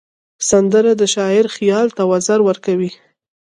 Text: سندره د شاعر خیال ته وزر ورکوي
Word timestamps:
سندره 0.49 0.91
د 0.97 1.03
شاعر 1.15 1.45
خیال 1.55 1.87
ته 1.97 2.03
وزر 2.11 2.39
ورکوي 2.43 2.91